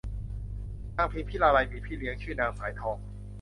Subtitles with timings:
[0.95, 2.97] นางพิมพิลาไลยมีพี่เลี้ยงชื่อนางสายทอง